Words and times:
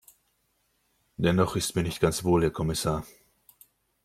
Dennoch 1.17 1.55
ist 1.55 1.75
mir 1.75 1.83
nicht 1.83 1.99
ganz 2.01 2.23
wohl, 2.23 2.41
Herr 2.41 2.49
Kommissar. 2.49 3.05